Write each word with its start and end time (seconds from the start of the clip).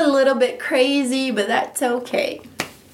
a 0.00 0.08
little 0.08 0.34
bit 0.34 0.58
crazy, 0.58 1.30
but 1.30 1.46
that's 1.46 1.82
okay. 1.82 2.40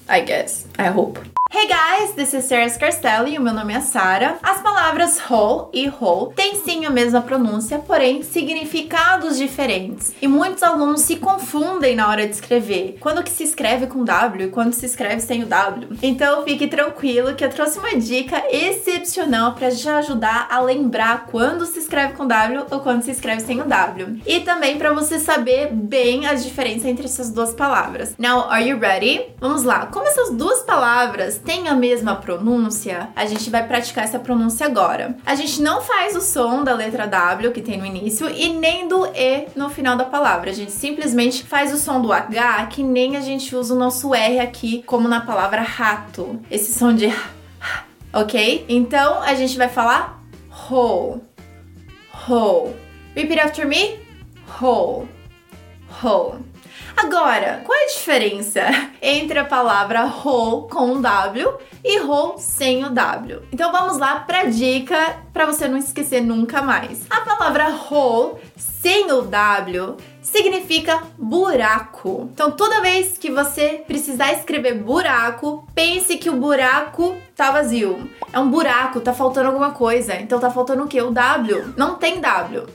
I 0.09 0.21
guess. 0.21 0.67
I 0.77 0.87
hope. 0.87 1.19
Hey 1.49 1.65
guys, 1.65 2.13
this 2.13 2.33
is 2.33 2.43
Sarah 2.43 2.69
Scarcelli 2.69 3.33
e 3.33 3.37
o 3.37 3.41
meu 3.41 3.53
nome 3.53 3.73
é 3.73 3.79
Sara. 3.79 4.37
As 4.43 4.61
palavras 4.61 5.17
whole 5.29 5.69
e 5.73 5.87
whole 5.87 6.33
têm 6.35 6.55
sim 6.55 6.85
a 6.85 6.89
mesma 6.89 7.21
pronúncia, 7.21 7.79
porém 7.79 8.21
significados 8.21 9.37
diferentes. 9.37 10.13
E 10.21 10.27
muitos 10.27 10.61
alunos 10.61 11.01
se 11.01 11.15
confundem 11.15 11.95
na 11.95 12.09
hora 12.09 12.27
de 12.27 12.35
escrever, 12.35 12.97
quando 12.99 13.23
que 13.23 13.29
se 13.29 13.43
escreve 13.43 13.87
com 13.87 14.03
W 14.03 14.47
e 14.47 14.51
quando 14.51 14.73
se 14.73 14.85
escreve 14.85 15.21
sem 15.21 15.41
o 15.41 15.45
W. 15.45 15.97
Então 16.03 16.43
fique 16.43 16.67
tranquilo 16.67 17.33
que 17.33 17.45
eu 17.45 17.49
trouxe 17.49 17.79
uma 17.79 17.95
dica 17.95 18.43
excepcional 18.51 19.53
para 19.53 19.71
te 19.71 19.87
ajudar 19.87 20.47
a 20.51 20.59
lembrar 20.59 21.27
quando 21.27 21.65
se 21.65 21.79
escreve 21.79 22.13
com 22.13 22.27
W 22.27 22.65
ou 22.69 22.81
quando 22.81 23.03
se 23.03 23.11
escreve 23.11 23.41
sem 23.41 23.61
o 23.61 23.65
W. 23.65 24.21
E 24.27 24.41
também 24.41 24.77
para 24.77 24.91
você 24.91 25.17
saber 25.17 25.71
bem 25.71 26.27
a 26.27 26.33
diferença 26.33 26.89
entre 26.89 27.05
essas 27.05 27.31
duas 27.31 27.53
palavras. 27.53 28.15
Now, 28.19 28.49
are 28.49 28.67
you 28.67 28.77
ready? 28.77 29.21
Vamos 29.39 29.63
lá. 29.63 29.85
Como 29.85 30.05
essas 30.05 30.31
duas 30.31 30.59
palavras 30.63 31.36
têm 31.39 31.67
a 31.67 31.75
mesma 31.75 32.15
pronúncia, 32.15 33.09
a 33.15 33.25
gente 33.25 33.49
vai 33.49 33.65
praticar 33.67 34.03
essa 34.03 34.19
pronúncia 34.19 34.65
agora. 34.65 35.17
A 35.25 35.35
gente 35.35 35.61
não 35.61 35.81
faz 35.81 36.15
o 36.15 36.21
som 36.21 36.63
da 36.63 36.73
letra 36.73 37.07
W 37.07 37.51
que 37.51 37.61
tem 37.61 37.77
no 37.77 37.85
início 37.85 38.29
e 38.29 38.49
nem 38.49 38.87
do 38.87 39.05
E 39.07 39.47
no 39.55 39.69
final 39.69 39.95
da 39.95 40.05
palavra. 40.05 40.49
A 40.49 40.53
gente 40.53 40.71
simplesmente 40.71 41.43
faz 41.43 41.73
o 41.73 41.77
som 41.77 42.01
do 42.01 42.11
H 42.11 42.67
que 42.67 42.83
nem 42.83 43.15
a 43.17 43.21
gente 43.21 43.55
usa 43.55 43.73
o 43.73 43.77
nosso 43.77 44.13
R 44.13 44.39
aqui, 44.39 44.83
como 44.85 45.07
na 45.07 45.21
palavra 45.21 45.61
rato. 45.61 46.39
Esse 46.49 46.73
som 46.73 46.93
de 46.93 47.13
ok? 48.13 48.65
Então 48.67 49.21
a 49.21 49.33
gente 49.35 49.57
vai 49.57 49.69
falar 49.69 50.21
whole, 50.69 51.21
whole. 52.27 52.75
Repeat 53.15 53.39
after 53.39 53.67
me, 53.67 53.99
whole, 54.61 55.07
whole. 56.03 56.39
Agora, 56.95 57.61
qual 57.63 57.77
é 57.77 57.83
a 57.83 57.87
diferença 57.87 58.61
entre 59.01 59.39
a 59.39 59.45
palavra 59.45 60.05
whole 60.05 60.69
com 60.69 61.01
W 61.01 61.53
e 61.83 61.99
whole 61.99 62.39
sem 62.39 62.83
o 62.83 62.89
W? 62.89 63.43
Então 63.51 63.71
vamos 63.71 63.97
lá 63.97 64.19
para 64.21 64.45
dica 64.45 65.17
para 65.31 65.45
você 65.45 65.67
não 65.67 65.77
esquecer 65.77 66.21
nunca 66.21 66.61
mais. 66.61 67.05
A 67.09 67.21
palavra 67.21 67.69
whole 67.69 68.37
sem 68.55 69.11
o 69.11 69.21
W 69.21 69.97
significa 70.31 71.01
buraco. 71.17 72.29
Então, 72.33 72.51
toda 72.51 72.81
vez 72.81 73.17
que 73.17 73.31
você 73.31 73.83
precisar 73.87 74.33
escrever 74.33 74.75
buraco, 74.75 75.65
pense 75.73 76.17
que 76.17 76.29
o 76.29 76.35
buraco 76.35 77.15
tá 77.35 77.51
vazio. 77.51 78.09
É 78.33 78.39
um 78.39 78.49
buraco, 78.49 78.99
tá 78.99 79.13
faltando 79.13 79.47
alguma 79.47 79.71
coisa. 79.71 80.15
Então 80.15 80.39
tá 80.39 80.51
faltando 80.51 80.83
o 80.83 80.87
quê? 80.87 81.01
O 81.01 81.11
W. 81.11 81.73
Não 81.77 81.95
tem 81.95 82.19
W. 82.19 82.65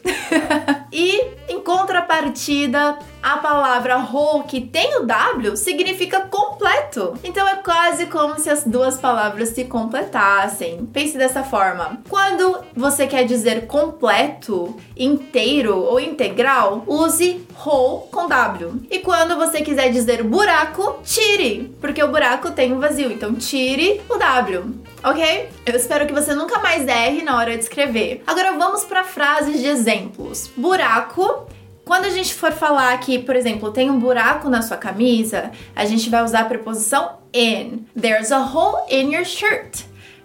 e 0.90 1.20
em 1.48 1.60
contrapartida, 1.60 2.98
a 3.22 3.36
palavra 3.36 3.98
whole 3.98 4.44
que 4.44 4.60
tem 4.60 4.98
o 4.98 5.06
W 5.06 5.56
significa 5.56 6.22
completo. 6.22 7.14
Então 7.22 7.46
é 7.48 7.56
quase 7.56 8.06
como 8.06 8.38
se 8.38 8.50
as 8.50 8.64
duas 8.64 8.96
palavras 8.96 9.50
se 9.50 9.64
completassem. 9.64 10.86
Pense 10.92 11.16
dessa 11.16 11.42
forma. 11.42 12.00
Quando 12.08 12.58
você 12.74 13.06
quer 13.06 13.24
dizer 13.24 13.66
completo, 13.66 14.76
inteiro 14.96 15.78
ou 15.78 16.00
integral, 16.00 16.82
use 16.86 17.46
whole 17.64 18.08
com 18.10 18.26
W. 18.26 18.82
E 18.90 18.98
quando 18.98 19.36
você 19.36 19.62
quiser 19.62 19.90
dizer 19.90 20.22
buraco, 20.24 21.00
tire, 21.04 21.74
porque 21.80 22.02
o 22.02 22.08
buraco 22.08 22.50
tem 22.50 22.72
um 22.72 22.80
vazio. 22.80 23.12
Então 23.12 23.34
tire 23.34 24.00
o 24.08 24.16
W. 24.16 24.74
Ok? 25.04 25.48
Eu 25.66 25.74
espero 25.74 26.06
que 26.06 26.12
você 26.12 26.34
nunca 26.34 26.58
mais 26.60 26.86
erre 26.86 27.22
na 27.22 27.36
hora 27.36 27.56
de 27.56 27.62
escrever. 27.62 28.22
Agora 28.26 28.52
vamos 28.52 28.84
para 28.84 29.04
frases 29.04 29.60
de 29.60 29.66
exemplos. 29.66 30.50
Buraco 30.56 31.46
quando 31.92 32.06
a 32.06 32.08
gente 32.08 32.32
for 32.32 32.52
falar 32.52 32.98
que, 33.00 33.18
por 33.18 33.36
exemplo, 33.36 33.70
tem 33.70 33.90
um 33.90 33.98
buraco 33.98 34.48
na 34.48 34.62
sua 34.62 34.78
camisa, 34.78 35.50
a 35.76 35.84
gente 35.84 36.08
vai 36.08 36.24
usar 36.24 36.40
a 36.40 36.44
preposição 36.46 37.18
in. 37.34 37.84
There's 37.94 38.32
a 38.32 38.38
hole 38.38 38.86
in 38.88 39.12
your 39.12 39.26
shirt. 39.26 39.84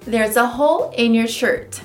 There's 0.09 0.37
a 0.37 0.45
hole 0.45 0.93
in 0.97 1.13
your 1.13 1.27
shirt. 1.27 1.81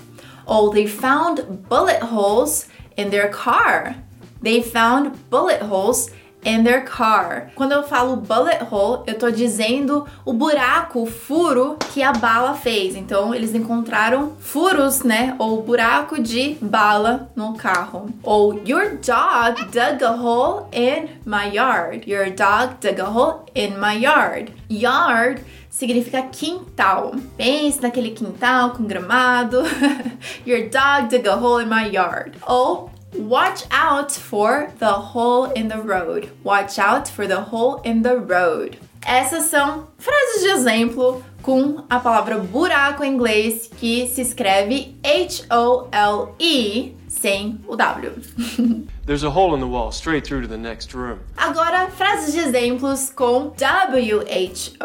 Ou 0.47 0.71
they 0.71 0.87
found 0.87 1.43
bullet 1.69 2.01
holes 2.01 2.69
in 2.97 3.11
their 3.11 3.29
car. 3.29 3.97
They 4.41 4.63
found 4.63 5.19
bullet 5.29 5.63
holes 5.63 6.13
in 6.45 6.65
their 6.65 6.85
car. 6.85 7.51
Quando 7.55 7.73
eu 7.73 7.83
falo 7.83 8.17
bullet 8.17 8.63
hole, 8.71 9.03
eu 9.07 9.19
tô 9.19 9.31
dizendo 9.31 10.07
o 10.25 10.33
buraco, 10.33 11.03
o 11.03 11.07
furo 11.07 11.77
que 11.93 12.03
a 12.03 12.13
bala 12.13 12.55
fez. 12.55 12.97
Então, 12.97 13.35
eles 13.35 13.55
encontraram 13.55 14.33
furos, 14.39 15.03
né? 15.03 15.35
Ou 15.39 15.63
buraco 15.63 16.21
de 16.21 16.57
bala 16.61 17.31
no 17.35 17.55
carro. 17.55 18.11
Ou 18.23 18.61
your 18.67 18.99
dog 18.99 19.65
dug 19.71 20.05
a 20.05 20.13
hole 20.13 20.67
in 20.73 21.09
my 21.25 21.55
yard. 21.55 22.09
Your 22.09 22.31
dog 22.31 22.77
dug 22.81 23.01
a 23.01 23.09
hole 23.09 23.45
in 23.55 23.79
my 23.79 23.97
yard. 24.03 24.53
Yard 24.71 25.43
significa 25.71 26.23
quintal. 26.23 27.13
Pense 27.37 27.81
naquele 27.81 28.11
quintal 28.11 28.71
com 28.71 28.85
gramado. 28.85 29.63
Your 30.47 30.69
dog 30.69 31.09
dug 31.09 31.29
a 31.29 31.35
hole 31.35 31.63
in 31.63 31.69
my 31.69 31.89
yard. 31.89 32.37
Ou 32.47 32.91
Watch 33.15 33.65
out 33.71 34.11
for 34.13 34.73
the 34.79 34.93
hole 34.93 35.53
in 35.53 35.69
the 35.69 35.83
road. 35.83 36.31
Watch 36.43 36.79
out 36.79 37.09
for 37.09 37.27
the 37.27 37.43
hole 37.43 37.81
in 37.85 38.03
the 38.03 38.17
road. 38.17 38.79
Essas 39.05 39.45
são 39.51 39.89
frases 39.99 40.43
de 40.43 40.49
exemplo 40.49 41.23
com 41.43 41.85
a 41.91 41.99
palavra 41.99 42.39
buraco 42.39 43.05
em 43.05 43.13
inglês 43.15 43.69
que 43.77 44.07
se 44.09 44.23
escreve 44.23 44.97
H-O-L-E 45.05 46.97
sem 47.09 47.61
o 47.69 47.77
W. 47.77 48.13
There's 49.05 49.25
a 49.25 49.31
hole 49.31 49.55
in 49.55 49.61
the 49.61 49.67
wall 49.67 49.91
straight 49.91 50.27
through 50.27 50.43
to 50.43 50.49
the 50.49 50.57
next 50.57 50.95
room. 50.95 51.19
Agora, 51.37 51.91
frases 51.91 52.33
de 52.33 52.41
exemplos 52.41 53.11
com 53.11 53.53
W-H-O-L-E, 53.59 54.85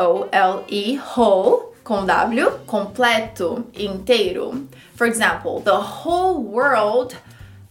whole, 1.16 1.74
com 1.84 2.06
W, 2.06 2.52
completo, 2.66 3.64
inteiro. 3.74 4.68
For 4.96 5.08
example, 5.08 5.62
the 5.62 5.80
whole 5.80 6.44
world 6.44 7.16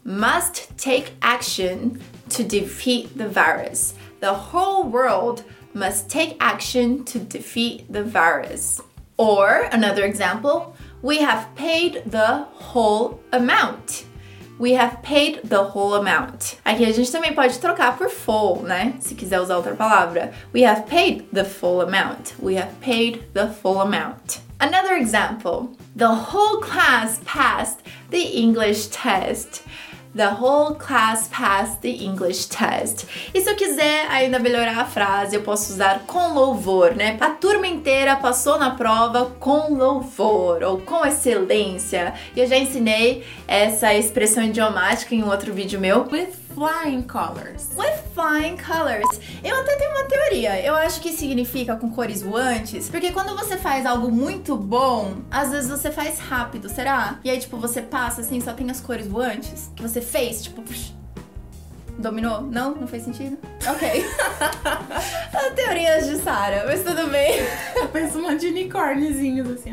must 0.07 0.71
take 0.79 1.15
action 1.21 2.01
to 2.29 2.45
defeat 2.45 3.19
the 3.19 3.29
virus. 3.29 3.95
The 4.21 4.33
whole 4.33 4.85
world 4.85 5.43
must 5.75 6.09
take 6.09 6.37
action 6.41 7.05
to 7.07 7.19
defeat 7.19 7.93
the 7.93 8.05
virus. 8.05 8.81
Or 9.17 9.69
another 9.73 10.05
example, 10.05 10.77
we 11.03 11.19
have 11.19 11.55
paid 11.57 12.03
the 12.07 12.47
whole 12.53 13.21
amount. 13.33 14.05
We 14.59 14.73
have 14.73 15.03
paid 15.03 15.41
the 15.43 15.65
whole 15.65 15.95
amount. 15.95 16.59
Aqui 16.65 16.87
a 16.87 16.93
gente 16.93 17.11
também 17.11 17.35
pode 17.35 17.59
trocar 17.59 17.99
por 17.99 18.09
full, 18.09 18.63
né? 18.63 18.95
Se 19.01 19.15
quiser 19.15 19.41
usar 19.41 19.57
outra 19.57 19.75
palavra. 19.75 20.33
We 20.53 20.63
have 20.65 20.87
paid 20.87 21.29
the 21.33 21.45
full 21.45 21.83
amount. 21.83 22.35
We 22.41 22.55
have 22.55 22.73
paid 22.81 23.25
the 23.35 23.49
full 23.49 23.81
amount. 23.81 24.41
Another 24.59 24.97
example. 24.97 25.77
The 25.95 26.09
whole 26.09 26.61
class 26.63 27.21
passed 27.27 27.81
the 28.11 28.23
English 28.23 28.87
test. 28.87 29.63
The 30.17 30.31
whole 30.31 30.77
class 30.77 31.29
passed 31.29 31.83
the 31.83 31.91
English 31.91 32.47
test. 32.47 33.07
E 33.35 33.41
se 33.43 33.51
eu 33.51 33.55
quiser 33.55 34.07
ainda 34.09 34.39
melhorar 34.39 34.79
a 34.79 34.87
frase, 34.87 35.37
eu 35.37 35.43
posso 35.43 35.75
usar 35.75 36.05
com 36.07 36.33
louvor, 36.33 36.95
né? 36.95 37.19
A 37.21 37.29
turma 37.29 37.67
inteira 37.67 38.17
passou 38.17 38.59
na 38.59 38.71
prova 38.71 39.27
com 39.39 39.75
louvor 39.75 40.63
ou 40.63 40.79
com 40.79 41.05
excelência. 41.05 42.15
E 42.35 42.41
eu 42.41 42.47
já 42.47 42.57
ensinei 42.57 43.27
essa 43.47 43.93
expressão 43.93 44.43
idiomática 44.43 45.15
em 45.15 45.23
um 45.23 45.29
outro 45.29 45.53
vídeo 45.53 45.79
meu. 45.79 46.09
With 46.11 46.46
flying 46.57 47.03
colors. 47.03 47.69
With 47.77 48.03
flying 48.15 48.57
colors. 48.57 49.05
Eu 49.45 49.61
até 49.61 49.77
tenho 49.77 49.91
uma 49.91 50.05
teoria. 50.05 50.59
Eu 50.65 50.75
acho 50.75 51.03
que 51.03 51.13
significa 51.13 51.77
com 51.77 51.91
cores 51.91 52.23
voantes, 52.23 52.89
porque 52.89 53.13
quando 53.13 53.37
você 53.37 53.59
faz 53.59 53.85
algo 53.85 54.11
muito 54.11 54.57
bom, 54.57 55.19
às 55.31 55.51
vezes 55.51 55.69
você 55.69 55.91
faz 55.91 56.19
rápido, 56.19 56.71
será? 56.71 57.21
E 57.23 57.29
aí, 57.29 57.39
tipo, 57.39 57.59
você 57.59 57.83
passa 57.83 58.23
assim, 58.23 58.41
só 58.41 58.55
tem 58.55 58.71
as 58.71 58.81
cores 58.81 59.07
voantes 59.07 59.71
que 59.77 59.83
você 59.83 60.01
fez, 60.01 60.45
tipo, 60.45 60.65
Dominou? 61.99 62.43
Não? 62.43 62.75
Não 62.75 62.87
fez 62.87 63.05
sentido? 63.05 63.39
Ok. 63.67 64.05
Teorias 65.57 66.07
de 66.07 66.17
Sarah, 66.19 66.65
mas 66.67 66.83
tudo 66.83 67.07
bem. 67.09 67.39
Parece 67.91 68.19
um 68.19 68.23
monte 68.23 68.41
de 68.41 68.47
unicórniozinhos 68.49 69.49
assim. 69.51 69.73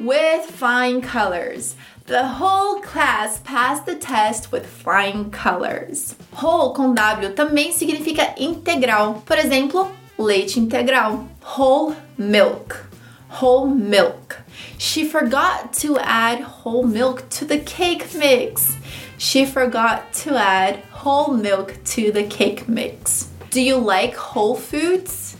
With 0.00 0.50
flying 0.52 1.02
colors. 1.02 1.76
The 2.10 2.26
whole 2.26 2.80
class 2.80 3.38
passed 3.38 3.86
the 3.86 3.94
test 3.94 4.50
with 4.50 4.66
flying 4.66 5.30
colors. 5.30 6.16
Whole 6.32 6.74
com 6.74 6.92
W 6.92 7.32
também 7.34 7.70
significa 7.72 8.34
integral. 8.36 9.22
Por 9.24 9.36
exemplo, 9.36 9.92
leite 10.18 10.58
integral. 10.58 11.28
Whole 11.40 11.94
milk. 12.18 12.84
Whole 13.28 13.68
milk. 13.68 14.38
She 14.76 15.04
forgot 15.04 15.72
to 15.74 15.98
add 16.00 16.40
whole 16.40 16.82
milk 16.82 17.28
to 17.30 17.44
the 17.44 17.58
cake 17.60 18.12
mix. 18.12 18.76
She 19.16 19.46
forgot 19.46 20.12
to 20.24 20.36
add 20.36 20.80
whole 20.90 21.32
milk 21.32 21.76
to 21.94 22.10
the 22.10 22.24
cake 22.24 22.68
mix. 22.68 23.28
Do 23.50 23.62
you 23.62 23.76
like 23.76 24.16
whole 24.16 24.56
foods? 24.56 25.36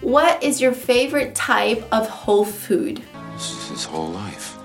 What 0.00 0.42
is 0.42 0.62
your 0.62 0.72
favorite 0.72 1.34
type 1.34 1.84
of 1.92 2.08
whole 2.08 2.46
food? 2.46 3.02
This 3.34 3.68
His 3.68 3.84
whole 3.84 4.08
life. 4.08 4.55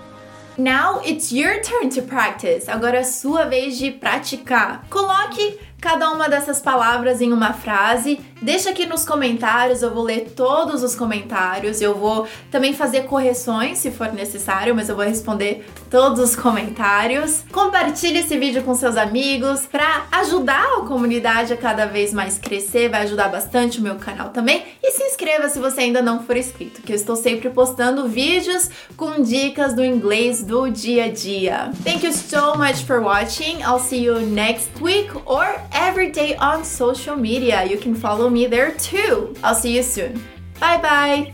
Now 0.61 1.01
it's 1.03 1.31
your 1.31 1.59
turn 1.63 1.89
to 1.95 2.03
practice. 2.03 2.69
Agora 2.69 2.97
é 2.97 3.03
sua 3.03 3.45
vez 3.45 3.79
de 3.79 3.89
praticar. 3.89 4.85
Coloque 4.91 5.57
cada 5.81 6.11
uma 6.11 6.29
dessas 6.29 6.59
palavras 6.59 7.19
em 7.19 7.33
uma 7.33 7.51
frase. 7.51 8.21
Deixa 8.41 8.71
aqui 8.71 8.87
nos 8.87 9.05
comentários, 9.05 9.83
eu 9.83 9.93
vou 9.93 10.03
ler 10.03 10.31
todos 10.35 10.81
os 10.81 10.95
comentários. 10.95 11.79
Eu 11.79 11.93
vou 11.93 12.27
também 12.49 12.73
fazer 12.73 13.03
correções 13.03 13.77
se 13.77 13.91
for 13.91 14.11
necessário, 14.11 14.73
mas 14.73 14.89
eu 14.89 14.95
vou 14.95 15.05
responder 15.05 15.63
todos 15.91 16.19
os 16.19 16.35
comentários. 16.35 17.43
Compartilhe 17.51 18.17
esse 18.17 18.35
vídeo 18.39 18.63
com 18.63 18.73
seus 18.73 18.97
amigos 18.97 19.67
para 19.67 20.07
ajudar 20.11 20.63
a 20.77 20.81
comunidade 20.87 21.53
a 21.53 21.57
cada 21.57 21.85
vez 21.85 22.11
mais 22.11 22.39
crescer, 22.39 22.89
vai 22.89 23.03
ajudar 23.03 23.29
bastante 23.29 23.77
o 23.77 23.83
meu 23.83 23.97
canal 23.97 24.29
também. 24.29 24.63
E 24.81 24.91
se 24.91 25.03
inscreva 25.03 25.47
se 25.47 25.59
você 25.59 25.81
ainda 25.81 26.01
não 26.01 26.23
for 26.23 26.35
inscrito, 26.35 26.81
que 26.81 26.91
eu 26.91 26.95
estou 26.95 27.15
sempre 27.15 27.47
postando 27.51 28.07
vídeos 28.07 28.71
com 28.97 29.21
dicas 29.21 29.75
do 29.75 29.85
inglês 29.85 30.41
do 30.41 30.67
dia 30.67 31.05
a 31.05 31.11
dia. 31.11 31.71
Thank 31.83 32.07
you 32.07 32.11
so 32.11 32.57
much 32.57 32.85
for 32.85 33.01
watching. 33.01 33.61
I'll 33.61 33.79
see 33.79 34.03
you 34.03 34.19
next 34.21 34.71
week 34.81 35.11
or 35.27 35.45
every 35.71 36.09
day 36.09 36.35
on 36.37 36.63
social 36.63 37.15
media. 37.15 37.63
You 37.65 37.77
can 37.77 37.93
follow 37.93 38.30
me 38.31 38.47
there 38.47 38.71
too. 38.71 39.35
I'll 39.43 39.55
see 39.55 39.75
you 39.75 39.83
soon. 39.83 40.23
Bye 40.59 40.77
bye. 40.81 41.33